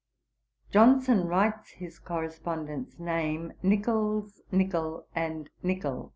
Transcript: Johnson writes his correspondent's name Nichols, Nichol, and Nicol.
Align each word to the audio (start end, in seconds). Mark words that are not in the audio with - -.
Johnson 0.71 1.27
writes 1.27 1.73
his 1.73 1.99
correspondent's 1.99 2.97
name 2.97 3.53
Nichols, 3.61 4.41
Nichol, 4.51 5.05
and 5.13 5.51
Nicol. 5.61 6.09